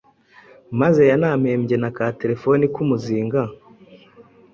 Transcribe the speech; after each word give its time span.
Maze 0.81 1.01
yanampembye 1.11 1.75
na 1.79 1.89
ka 1.97 2.05
terefone 2.19 2.63
k’umuzinga 2.73 3.41